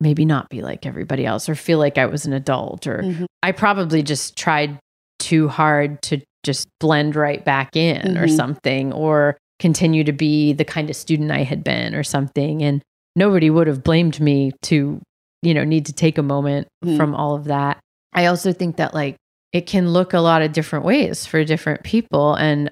[0.00, 3.26] maybe not be like everybody else or feel like I was an adult or Mhm.
[3.42, 4.78] I probably just tried
[5.18, 8.36] too hard to just blend right back in or Mhm.
[8.36, 12.62] something or continue to be the kind of student I had been or something.
[12.62, 12.80] And
[13.16, 15.00] nobody would have blamed me to,
[15.42, 16.96] you know, need to take a moment Mhm.
[16.96, 17.78] from all of that.
[18.12, 19.16] I also think that like
[19.52, 22.34] it can look a lot of different ways for different people.
[22.34, 22.70] And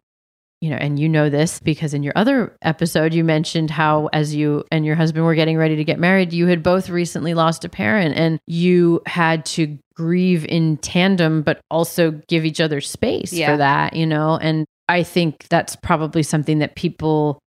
[0.60, 4.34] you know, and you know this because in your other episode, you mentioned how, as
[4.34, 7.64] you and your husband were getting ready to get married, you had both recently lost
[7.64, 13.32] a parent and you had to grieve in tandem, but also give each other space
[13.32, 13.52] Yeah.
[13.52, 14.38] for that, you know?
[14.40, 17.38] And I think that's probably something that people,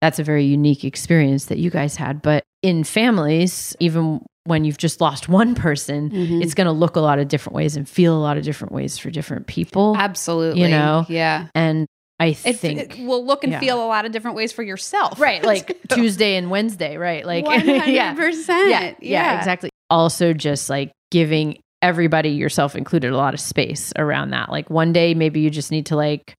[0.00, 2.20] that's a very unique experience that you guys had.
[2.22, 6.42] But in families, even when you've just lost one person, Mhm.
[6.42, 8.72] it's going to look a lot of different ways and feel a lot of different
[8.72, 9.94] ways for different people.
[9.96, 10.62] Absolutely.
[10.62, 11.46] You know, yeah.
[11.54, 11.86] And
[12.20, 13.60] I think it will look and yeah.
[13.60, 15.20] feel a lot of different ways for yourself.
[15.20, 17.88] right like tuesday and wednesday right like 100%.
[17.88, 18.14] yeah.
[18.14, 24.30] yeah yeah exactly also just like giving everybody yourself included a lot of space around
[24.30, 26.34] that like one day maybe you just need to like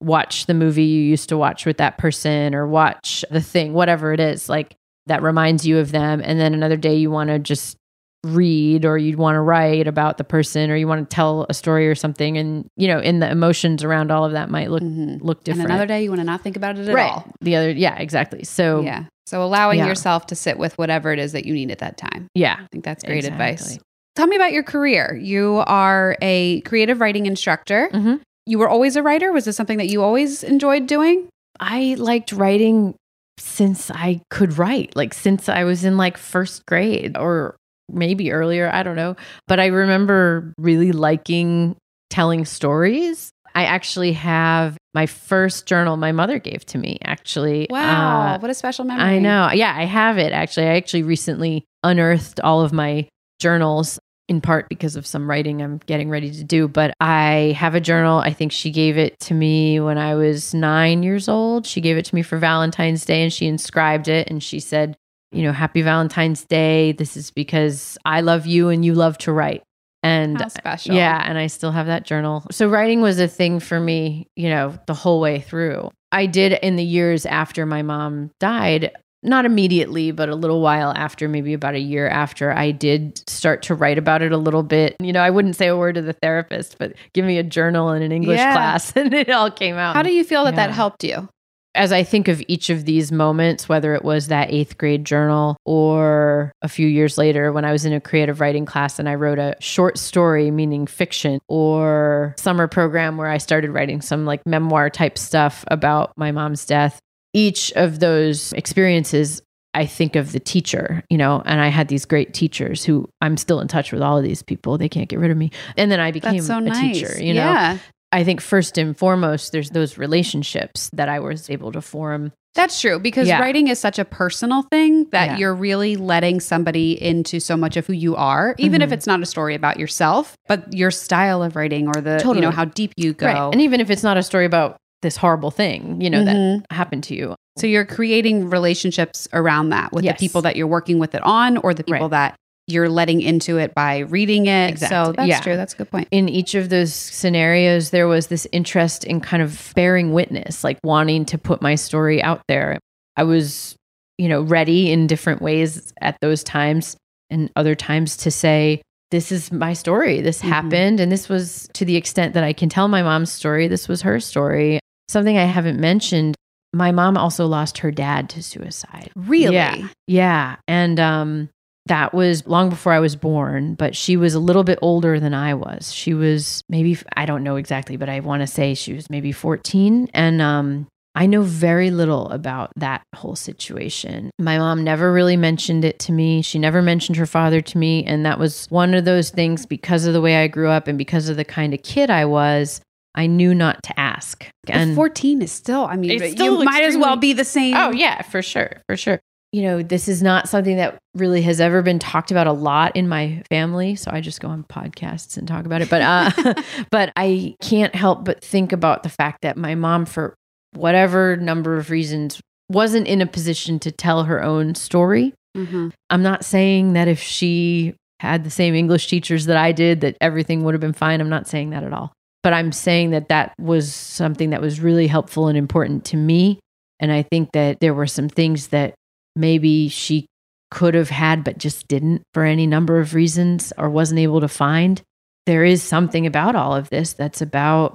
[0.00, 4.12] watch the movie you used to watch with that person or watch the thing whatever
[4.14, 4.74] it is like
[5.06, 7.76] that reminds you of them and then another day you want to just
[8.24, 11.54] read or you'd want to write about the person or you want to tell a
[11.54, 14.82] story or something and you know in the emotions around all of that might look
[14.82, 15.22] Mhm.
[15.22, 17.24] look And different another day, you want to not think about it at right all.
[17.40, 19.04] the other yeah exactly so Yeah.
[19.26, 19.86] So allowing Yeah.
[19.86, 22.26] yourself to sit with whatever it is that you need at that time.
[22.34, 23.78] yeah I think that's great advice.
[24.16, 25.16] Tell me about your career.
[25.22, 27.88] You are a creative writing instructor.
[27.92, 28.20] Mhm.
[28.44, 29.32] You were always a writer.
[29.32, 31.28] Was this something that you always enjoyed doing?
[31.60, 32.96] I liked writing
[33.38, 37.54] since I could write, like since I was in like first grade or
[37.92, 39.16] maybe earlier, I don't know.
[39.48, 41.76] But I remember really liking
[42.10, 43.30] telling stories.
[43.54, 47.66] I actually have my first journal my mother gave to me, actually.
[47.70, 49.04] Wow, Uh, what a special memory.
[49.04, 49.50] I know.
[49.52, 50.66] Yeah, I have it actually.
[50.66, 53.08] I actually recently unearthed all of my
[53.40, 53.98] journals
[54.28, 56.68] in part because of some writing I'm getting ready to do.
[56.68, 58.18] But I have a journal.
[58.18, 61.66] I think she gave it to me when I was nine years old.
[61.66, 64.96] She gave it to me for Valentine's Day and she inscribed it and she said,
[65.32, 66.92] you know, happy Valentine's Day.
[66.92, 69.62] This is because I love you and you love to write.
[70.02, 70.94] And How special.
[70.94, 72.46] yeah, and I still have that journal.
[72.50, 75.90] So writing was a thing for me, you know, the whole way through.
[76.10, 80.92] I did in the years after my mom died, not immediately, but a little while
[80.96, 84.62] after, maybe about a year after, I did start to write about it a little
[84.62, 84.96] bit.
[85.00, 87.90] You know, I wouldn't say a word to the therapist, but give me a journal
[87.92, 88.54] in an English Yeah.
[88.54, 89.94] class and it all came out.
[89.94, 91.28] How do you feel that that helped you?
[91.74, 95.56] As I think of each of these moments, whether it was that eighth grade journal
[95.64, 99.14] or a few years later when I was in a creative writing class and I
[99.14, 104.44] wrote a short story, meaning fiction, or summer program where I started writing some like
[104.46, 106.98] memoir type stuff about my mom's death,
[107.32, 109.40] each of those experiences.
[109.72, 113.36] I think of the teacher, you know, and I had these great teachers who I'm
[113.36, 114.76] still in touch with all of these people.
[114.76, 115.52] They can't get rid of me.
[115.76, 116.98] And then I became so a nice.
[116.98, 117.44] teacher, you know.
[117.44, 117.78] yeah,
[118.12, 122.32] I think first and foremost, there's those relationships that I was able to form.
[122.56, 123.38] that's true because Yeah.
[123.40, 125.36] writing is such a personal thing that Yeah.
[125.38, 128.92] you're really letting somebody into so much of who you are, even if Mhm.
[128.94, 132.50] it's not a story about yourself, but your style of writing or the you know
[132.50, 133.26] how deep you go.
[133.26, 133.52] Right.
[133.52, 136.62] And even if it's not a story about this horrible thing, you know, Mhm.
[136.68, 137.36] that happened to you.
[137.56, 140.18] So you're creating relationships around that with Yes.
[140.18, 142.32] the people that you're working with it on or the people Right.
[142.32, 142.34] that
[142.70, 144.78] you're letting into it by reading it.
[144.78, 145.14] So Exactly.
[145.16, 145.40] that's Yeah.
[145.40, 145.56] true.
[145.56, 146.08] That's a good point.
[146.10, 150.78] In each of those scenarios, there was this interest in kind of bearing witness, like
[150.84, 152.78] wanting to put my story out there.
[153.16, 153.76] I was,
[154.18, 156.96] you know, ready in different ways at those times
[157.30, 160.20] and other times to say, this is my story.
[160.20, 160.48] This Mhm.
[160.48, 161.00] happened.
[161.00, 163.66] And this was to the extent that I can tell my mom's story.
[163.66, 164.78] This was her story.
[165.08, 166.36] Something I haven't mentioned
[166.72, 169.10] my mom also lost her dad to suicide.
[169.16, 169.54] Really?
[169.56, 169.88] Yeah.
[170.06, 170.56] Yeah.
[170.68, 171.48] And um,
[171.90, 175.34] that was long before I was born, but she was a little bit older than
[175.34, 175.92] I was.
[175.92, 179.32] She was maybe, I don't know exactly, but I want to say she was maybe
[179.32, 180.08] 14.
[180.14, 184.30] And um, I know very little about that whole situation.
[184.38, 186.42] My mom never really mentioned it to me.
[186.42, 188.04] She never mentioned her father to me.
[188.04, 190.96] And that was one of those things because of the way I grew up and
[190.96, 192.80] because of the kind of kid I was.
[193.16, 194.46] I knew not to ask.
[194.68, 197.74] And 14 is still, I mean, It's you still might as well be the same.
[197.76, 198.80] Oh, yeah, for sure.
[198.88, 199.18] For sure.
[199.52, 202.94] You know, this is not something that really has ever been talked about a lot
[202.94, 203.96] in my family.
[203.96, 205.90] So I just go on podcasts and talk about it.
[205.90, 206.52] But, uh,
[206.90, 210.34] but I can't help but think about the fact that my mom, for
[210.74, 215.34] whatever number of reasons, wasn't in a position to tell her own story.
[215.56, 215.92] Mhm.
[216.10, 220.16] I'm not saying that if she had the same English teachers that I did, that
[220.20, 221.20] everything would have been fine.
[221.20, 222.12] I'm not saying that at all.
[222.44, 226.60] But I'm saying that that was something that was really helpful and important to me.
[227.00, 228.94] And I think that there were some things that
[229.36, 230.26] maybe she
[230.70, 234.48] could have had, but just didn't for any number of reasons or wasn't able to
[234.48, 235.02] find.
[235.46, 237.94] There is something about all of this that's about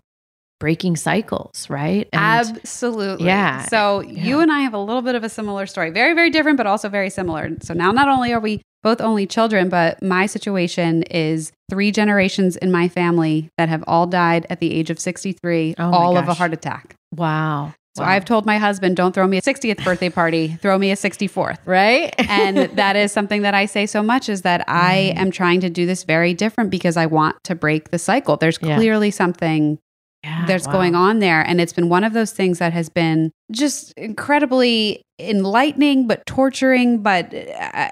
[0.60, 2.08] breaking cycles, right?
[2.12, 3.28] And Absolutely.
[3.28, 3.66] Yeah.
[3.66, 5.90] So you and I have a little bit of a similar story.
[5.92, 7.50] Very, very different, but also very similar.
[7.62, 12.56] So now not only are we both only children, but my situation is three generations
[12.56, 16.28] in my family that have all died at the age of 63, Oh all of
[16.28, 16.96] a heart attack.
[17.16, 17.74] wow.
[17.98, 18.10] So Wow.
[18.10, 21.60] I've told my husband, don't throw me a 60th birthday party, throw me a 64th.
[21.66, 22.14] right?
[22.30, 24.76] and that is something that I say so much is that I
[25.10, 25.14] Right.
[25.18, 28.36] am trying to do this very different because I want to break the cycle.
[28.38, 28.76] There's Yeah.
[28.76, 29.80] clearly something
[30.24, 30.74] Yeah, that's wow.
[30.74, 31.42] going on there.
[31.42, 37.02] And it's been one of those things that has been just incredibly enlightening, but torturing.
[37.04, 37.34] But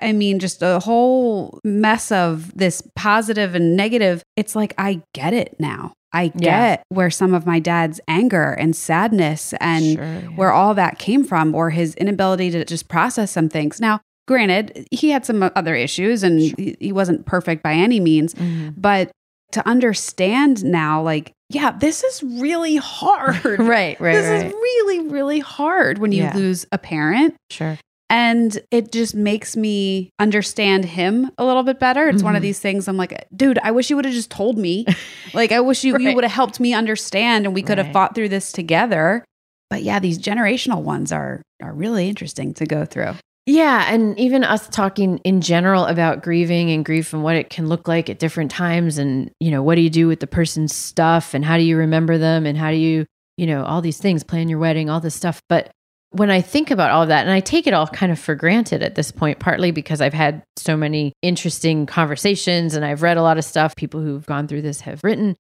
[0.02, 4.24] I mean, just a whole mess of this positive and negative.
[4.36, 5.94] It's like, I get it now.
[6.14, 6.78] I get Yeah.
[6.90, 10.20] where some of my dad's anger and sadness and Sure, yeah.
[10.36, 13.82] where all that came from or his inability to just process some things.
[13.82, 18.34] Now, granted, he had some other issues and he, he wasn't perfect by any means,
[18.36, 18.76] Mhm.
[18.78, 19.12] but
[19.52, 23.44] to understand now, like, yeah, this is really hard.
[23.60, 24.46] right, right, This right.
[24.48, 26.36] is really, really hard when you Yeah.
[26.36, 27.36] lose a parent.
[27.50, 27.78] sure.
[28.14, 32.08] And it just makes me understand him a little bit better.
[32.08, 32.44] It's one of Mhm.
[32.44, 34.86] these things I'm like, dude, I wish you would have just told me.
[35.34, 37.94] like, I wish you, you would have helped me understand and we could have Right.
[37.94, 39.26] fought through this together.
[39.72, 43.14] But yeah, these generational ones are are really interesting to go through.
[43.48, 47.68] Yeah, and even us talking in general about grieving and grief and what it can
[47.68, 50.76] look like at different times and you know, what do you do with the person's
[50.76, 53.06] stuff and how do you remember them and how do you,
[53.38, 55.42] you know, all these things, plan your wedding, all this stuff.
[55.50, 55.72] But
[56.14, 58.36] when I think about all of that, and I take it all kind of for
[58.36, 63.18] granted at this point, partly because I've had so many interesting conversations and I've read
[63.18, 65.36] a lot of stuff people who've gone through this have written.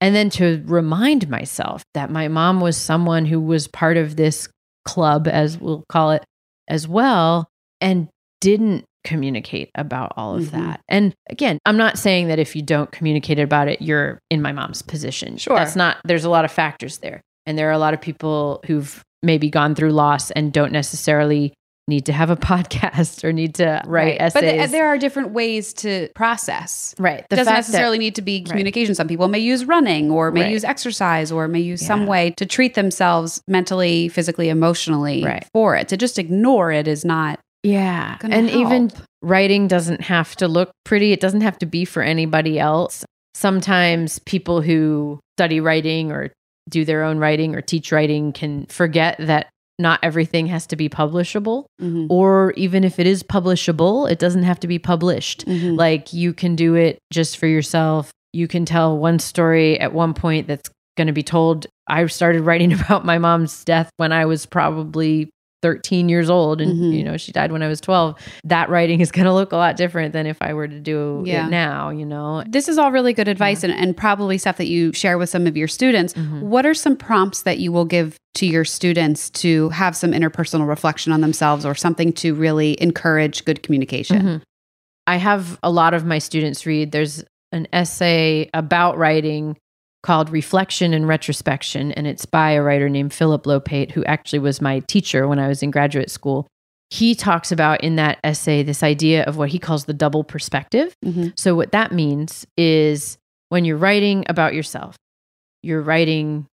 [0.00, 4.48] And then to remind myself that my mom was someone who was part of this
[4.84, 6.24] club, as we'll call it,
[6.68, 7.48] as well,
[7.80, 8.08] and
[8.40, 10.50] didn't communicate about all of Mhm.
[10.52, 10.80] that.
[10.88, 14.52] And again, I'm not saying that if you don't communicate about it, you're in my
[14.52, 15.36] mom's position.
[15.36, 15.56] Sure.
[15.56, 17.20] That's not, there's a lot of factors there.
[17.46, 21.52] And there are a lot of people who've maybe gone through loss and don't necessarily
[21.88, 24.34] need to have a podcast or need to write essays.
[24.34, 26.94] But th- there are different ways to process.
[26.98, 27.24] right.
[27.30, 28.94] It doesn't necessarily need to be communication.
[28.94, 30.52] Some people may use running or may Right.
[30.52, 35.44] use exercise or may use some way to treat themselves mentally, physically, emotionally Right.
[35.52, 35.88] for it.
[35.88, 38.16] To just ignore it is not yeah.
[38.22, 38.90] And even
[39.22, 41.12] writing doesn't have to look pretty.
[41.12, 43.04] It doesn't have to be for anybody else.
[43.34, 46.30] Sometimes people who study writing or
[46.68, 49.48] do their own writing or teach writing can forget that
[49.78, 51.64] not everything has to be publishable.
[51.80, 52.06] Mhm.
[52.08, 55.46] Or even if it is publishable, it doesn't have to be published.
[55.46, 55.76] Mhm.
[55.76, 58.10] Like you can do it just for yourself.
[58.32, 61.66] You can tell one story at one point that's going to be told.
[61.88, 65.30] I started writing about my mom's death when I was probably
[65.62, 66.92] 13 years old and Mhm.
[66.96, 68.16] you know she died when I was 12.
[68.44, 71.22] That writing is going to look a lot different than if I were to do
[71.24, 71.46] Yeah.
[71.46, 72.42] it now, you know.
[72.48, 75.46] This is all really good advice and, and probably stuff that you share with some
[75.46, 76.14] of your students.
[76.14, 76.40] Mhm.
[76.42, 80.66] What are some prompts that you will give to your students to have some interpersonal
[80.66, 84.20] reflection on themselves or something to really encourage good communication?
[84.22, 84.40] Mhm.
[85.06, 86.92] I have a lot of my students read.
[86.92, 89.56] There's an essay about writing
[90.02, 94.60] called Reflection and Retrospection, and it's by a writer named Philip Lopate, who actually was
[94.60, 96.46] my teacher when I was in graduate school.
[96.90, 100.94] He talks about in that essay this idea of what he calls the double perspective.
[101.04, 101.32] Mhm.
[101.38, 103.16] So, what that means is
[103.48, 104.96] when you're writing about yourself,
[105.62, 106.46] you're writing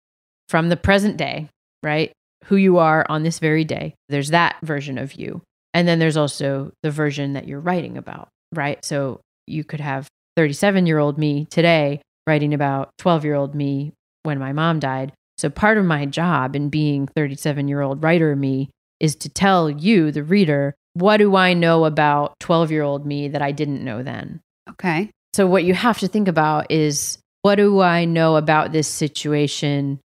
[0.48, 1.50] from the present day,
[1.84, 2.12] right?
[2.46, 3.96] Who you are on this very day.
[4.10, 5.42] There's that version of you.
[5.74, 8.84] And then there's also the version that you're writing about, right?
[8.86, 10.08] So, you could have
[10.38, 13.92] 37 year old me today writing about 12 year old me
[14.24, 15.12] when my mom died.
[15.38, 19.70] So, part of my job in being 37 year old writer me is to tell
[19.70, 23.84] you, the reader, what do I know about 12 year old me that I didn't
[23.84, 24.42] know then?
[24.70, 25.10] Okay.
[25.34, 30.00] So, what you have to think about is what do I know about this situation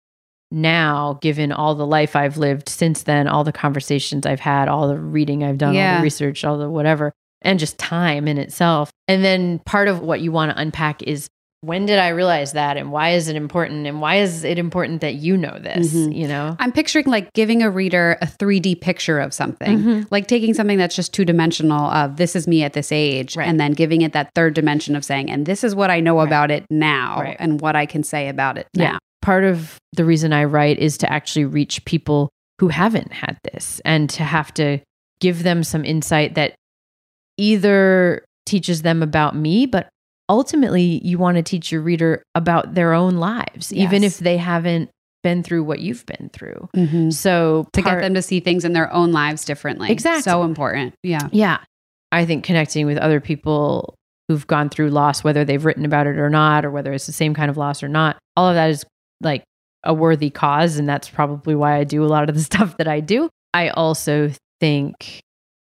[0.52, 4.90] now, given all the life I've lived since then, all the conversations I've had, all
[4.90, 8.92] the reading I've done, all the research, all the whatever, and just time in itself.
[9.08, 11.30] And then part of what you want to unpack is
[11.64, 13.86] when did I realize that and why is it important?
[13.86, 15.94] And why is it important that you know this?
[15.94, 16.16] Mhm.
[16.16, 16.56] You know?
[16.60, 20.08] I'm picturing like giving a reader a 3D picture of something, Mhm.
[20.10, 23.48] like taking something that's just two dimensional of this is me at this age, Right.
[23.48, 26.18] and then giving it that third dimension of saying, and this is what I know
[26.18, 26.28] Right.
[26.28, 27.38] about it now, Right.
[27.40, 28.98] and what I can say about it Yeah.
[29.22, 33.80] part of the reason I write is to actually reach people who haven't had this
[33.86, 34.80] and to have to
[35.20, 36.56] give them some insight that
[37.38, 39.88] either teaches them about me, but
[40.32, 44.90] ultimately you want to teach your reader about their own lives, even if they haven't
[45.24, 46.68] been through what you've been through.
[46.76, 47.14] Mhm.
[47.14, 49.92] So To part- get them to see things in their own lives differently.
[49.92, 50.24] Exactly.
[50.24, 50.96] So important.
[51.04, 51.28] Yeah.
[51.32, 51.58] Yeah.
[52.12, 53.94] I think connecting with other people
[54.28, 57.12] who've gone through loss, whether they've written about it or not, or whether it's the
[57.12, 58.84] same kind of loss or not, all of that is
[59.22, 59.44] like
[59.84, 60.78] a worthy cause.
[60.78, 63.30] And that's probably why I do a lot of the stuff that I do.
[63.54, 65.20] I also think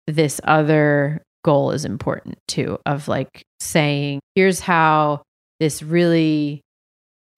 [0.07, 5.23] this other goal is important too of like saying, here's how
[5.61, 6.61] this really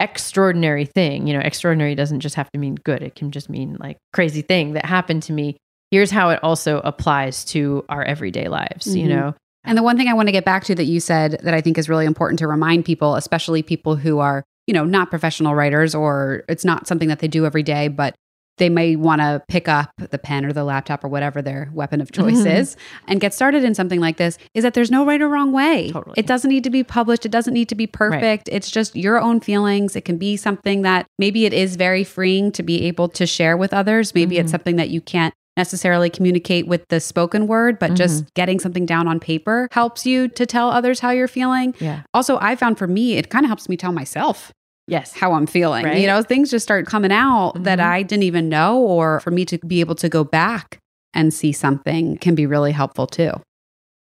[0.00, 3.76] extraordinary thing, you know, extraordinary doesn't just have to mean good, it can just mean
[3.78, 5.56] like crazy thing that happened to me
[5.90, 9.08] here's how it also applies to our everyday lives, you Mhm.
[9.08, 9.34] know?
[9.64, 11.60] And the one thing I want to get back to that you said that I
[11.60, 15.54] think is really important to remind people, especially people who are, you know, not professional
[15.54, 18.14] writers or it's not something that they do every day, but
[18.61, 22.01] they may want to pick up the pen or the laptop or whatever their weapon
[22.01, 22.59] of choice Mhm.
[22.61, 22.77] is
[23.09, 25.90] and get started in something like this is that there's no right or wrong way.
[25.90, 26.14] Totally.
[26.16, 27.27] It doesn't need to be published.
[27.27, 28.49] It doesn't need to be perfect.
[28.53, 29.96] It's just your own feelings.
[29.96, 33.57] It can be something that maybe it is very freeing to be able to share
[33.57, 34.14] with others.
[34.14, 34.53] Maybe it's Mhm.
[34.53, 39.09] something that you can't necessarily communicate with the spoken word, but just getting something down
[39.09, 41.75] on paper helps you to tell others how you're feeling.
[41.81, 42.01] Yeah.
[42.14, 44.53] Also, I found for me, it kind of helps me tell myself
[44.90, 45.12] Yes.
[45.12, 45.85] how I'm feeling.
[45.85, 46.00] Right.
[46.00, 47.85] You know, things just start coming out that Mhm.
[47.85, 50.79] I didn't even know, or for me to be able to go back
[51.14, 53.33] and see something can be really helpful too.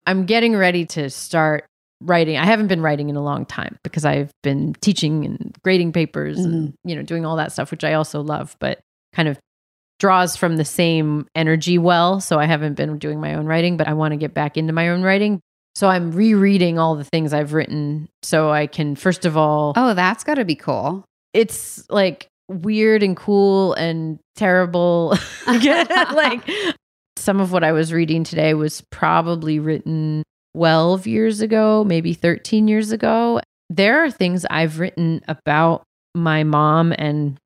[0.08, 1.66] I'm getting ready to start
[2.02, 2.38] writing.
[2.38, 6.40] I haven't been writing in a long time because I've been teaching and grading papers
[6.40, 8.80] and, you know, doing all that stuff, which I also love, but
[9.14, 9.38] kind of
[10.00, 12.22] draws from the same energy well.
[12.22, 14.72] So I haven't been doing my own writing, but I want to get back into
[14.72, 15.42] my own writing.
[15.76, 19.94] So I'm rereading all the things I've written so I can, first of all, Oh,
[19.94, 21.06] that's got to be cool.
[21.34, 25.16] it's like weird and cool and terrible.
[25.48, 26.42] like
[27.18, 30.24] some of what I was reading today was probably written
[30.56, 33.40] 12 years ago, maybe 13 years ago.
[33.70, 35.84] There are things I've written about
[36.16, 37.38] my mom and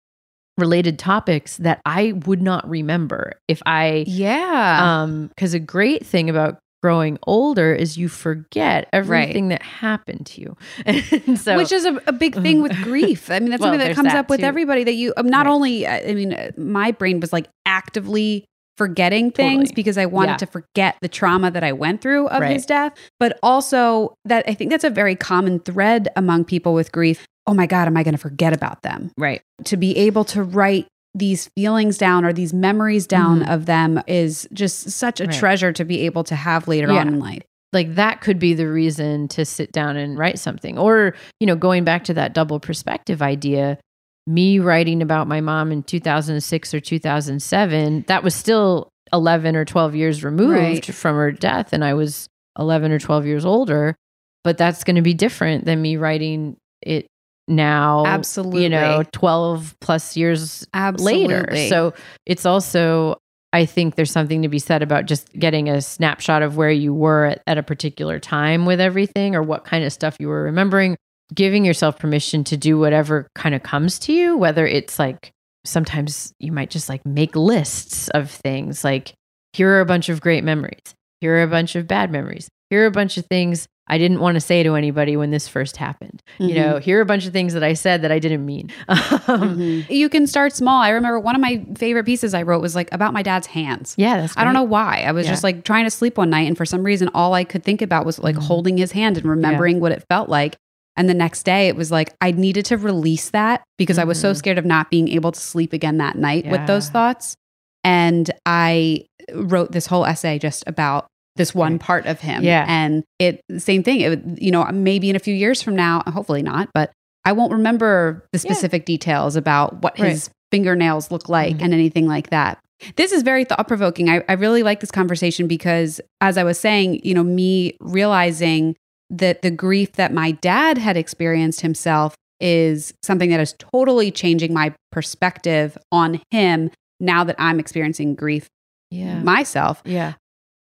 [0.57, 5.01] related topics that I would not remember if I Yeah.
[5.01, 10.41] um cuz a great thing about growing older is you forget everything that happened to
[10.41, 10.57] you.
[10.85, 13.31] and so Which is a, a big thing with grief.
[13.31, 15.45] I mean, that's Well, something that comes that up with everybody that you, um, not
[15.45, 15.51] Right.
[15.53, 18.43] only, uh, I mean, uh, my brain was like actively
[18.77, 19.75] forgetting things Totally.
[19.75, 20.37] because I wanted Yeah.
[20.37, 22.51] to forget the trauma that I went through of Right.
[22.53, 22.91] his death.
[23.19, 27.25] But also that I think that's a very common thread among people with grief.
[27.47, 29.11] Oh my God, am I going to forget about them?
[29.17, 29.41] Right.
[29.65, 33.53] To be able to write these feelings down or these memories down Mhm.
[33.53, 35.33] of them is just such a Right.
[35.33, 36.99] treasure to be able to have later Yeah.
[37.01, 37.43] on in life.
[37.71, 41.55] like that could be the reason to sit down and write something or you know
[41.55, 43.79] going back to that double perspective idea
[44.27, 49.95] me writing about my mom in 2006 or 2007 that was still 11 or 12
[49.95, 50.85] years removed Right.
[50.85, 52.27] from her death and i was
[52.59, 53.95] 11 or 12 years older
[54.43, 57.07] but that's going to be different than me writing it
[57.47, 58.63] now Absolutely.
[58.63, 60.65] you know 12 plus years
[60.97, 61.45] later.
[61.69, 61.93] So
[62.25, 63.17] it's also
[63.53, 66.91] I think there's something to be said about just getting a snapshot of where you
[66.91, 70.41] were at, at a particular time with everything or what kind of stuff you were
[70.41, 70.97] remembering,
[71.35, 75.31] giving yourself permission to do whatever kind of comes to you, whether it's like
[75.65, 79.13] sometimes you might just like make lists of things like,
[79.53, 82.83] here are a bunch of great memories, here are a bunch of bad memories, here
[82.83, 85.75] are a bunch of things I didn't want to say to anybody when this first
[85.77, 86.23] happened.
[86.39, 86.55] You Mhm.
[86.55, 88.69] know, here are a bunch of things that I said that I didn't mean.
[88.89, 89.89] Um, Mhm.
[89.89, 90.81] You can start small.
[90.81, 93.93] I remember one of my favorite pieces I wrote was like about my dad's hands.
[93.97, 95.03] Yeah, that's I don't know why.
[95.05, 95.31] I was Yeah.
[95.33, 97.81] just like trying to sleep one night, and for some reason, all I could think
[97.81, 98.43] about was like Mhm.
[98.43, 100.55] holding his hand and remembering what it felt like.
[100.95, 104.19] And the next day, it was like I needed to release that because I was
[104.19, 104.35] so Mhm.
[104.37, 107.35] scared of not being able to sleep again that night with those thoughts.
[107.83, 112.43] And I wrote this whole essay just about this one part of him.
[112.43, 112.65] Yeah.
[112.67, 114.01] And it, same thing.
[114.01, 116.91] It, would- you know, maybe in a few years from now, hopefully not, but
[117.25, 118.51] I won't remember the Yeah.
[118.51, 120.11] specific details about what Right.
[120.11, 121.61] his fingernails look like Mhm.
[121.63, 122.59] and anything like that.
[122.97, 124.09] This is very thought provoking.
[124.09, 128.75] I, I really like this conversation because, as I was saying, you know, me realizing
[129.09, 134.53] that the grief that my dad had experienced himself is something that is totally changing
[134.53, 136.69] my perspective on him
[136.99, 138.47] now that I'm experiencing grief
[138.91, 139.19] Yeah.
[139.19, 140.13] myself, yeah.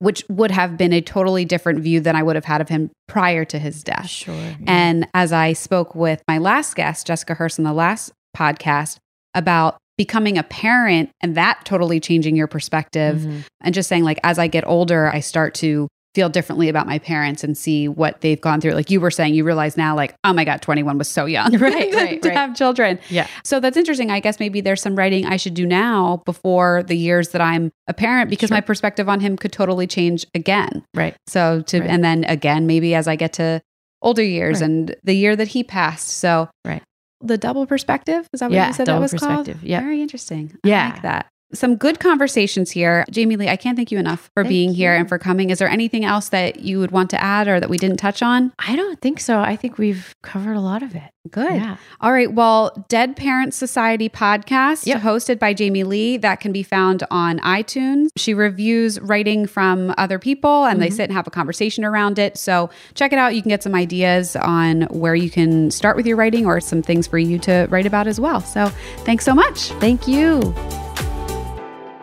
[0.00, 2.90] Which would have been a totally different view than I would have had of him
[3.08, 4.08] prior to his death.
[4.08, 4.34] Sure.
[4.34, 4.56] yeah.
[4.66, 8.98] And as I spoke with my last guest, Jessica Hurst, in the last podcast
[9.34, 13.44] about becoming a parent and that totally changing your perspective Mhm.
[13.62, 16.98] and just saying, like, as I get older, I start to feel differently about my
[16.98, 18.72] parents and see what they've gone through.
[18.72, 21.52] Like you were saying, you realize now, like, oh my God, 21 was so young
[21.58, 22.36] Right, to, right, to right.
[22.36, 22.98] have children.
[23.10, 23.26] Yeah.
[23.44, 24.10] So that's interesting.
[24.10, 27.70] I guess maybe there's some writing I should do now before the years that I'm
[27.86, 28.56] a parent because Sure.
[28.56, 30.82] my perspective on him could totally change again.
[30.94, 31.14] Right.
[31.26, 31.88] So to Right.
[31.90, 33.60] and then again maybe as I get to
[34.02, 36.08] older years and the year that he passed.
[36.08, 36.82] So Right.
[37.20, 39.54] The double perspective is that what Yeah, you said that was called?
[39.62, 39.80] Yeah.
[39.80, 40.56] Very interesting.
[40.64, 40.86] Yeah.
[40.86, 41.26] I like that.
[41.54, 43.06] Some good conversations here.
[43.10, 45.48] Jamie Lee, I can't thank you enough for Thank being here and for coming.
[45.48, 48.22] Is there anything else that you would want to add or that we didn't touch
[48.22, 48.52] on?
[48.58, 49.40] I don't think so.
[49.40, 51.04] I think we've covered a lot of it.
[51.30, 51.54] Good.
[51.54, 51.76] Yeah.
[52.02, 52.30] All right.
[52.30, 55.00] Well, Dead Parents Society podcast, Yep.
[55.00, 58.08] hosted by Jamie Lee, that can be found on iTunes.
[58.16, 60.92] She reviews writing from other people and they Mhm.
[60.96, 62.36] sit and have a conversation around it.
[62.36, 63.34] So check it out.
[63.34, 66.82] You can get some ideas on where you can start with your writing or some
[66.82, 68.40] things for you to write about as well.
[68.40, 68.70] So
[69.04, 69.70] thanks so much.
[69.80, 70.54] Thank you.